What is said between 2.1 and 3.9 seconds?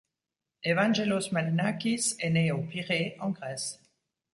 est né au Pirée, en Grèce.